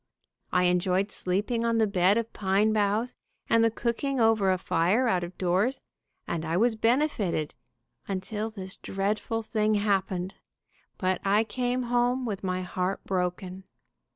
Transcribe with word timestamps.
I 0.51 0.63
enjoyed 0.63 1.11
sleeping 1.11 1.63
on 1.63 1.77
the 1.77 1.85
bed 1.85 2.17
of 2.17 2.33
pine 2.33 2.73
boughs, 2.73 3.13
and 3.47 3.63
the 3.63 3.69
cooking 3.69 4.19
over 4.19 4.49
a 4.51 4.57
fire 4.57 5.07
out 5.07 5.23
of 5.23 5.37
doors, 5.37 5.79
and 6.27 6.43
I 6.43 6.57
was 6.57 6.75
benefited, 6.75 7.53
until 8.07 8.49
this 8.49 8.77
dreadful 8.77 9.43
thing 9.43 9.75
happened, 9.75 10.33
but 10.97 11.21
I 11.23 11.43
came 11.43 11.83
home 11.83 12.25
with 12.25 12.43
my 12.43 12.63
heart 12.63 13.03
broken. 13.03 13.63